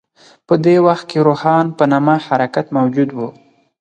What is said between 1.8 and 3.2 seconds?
نامه حرکت موجود و.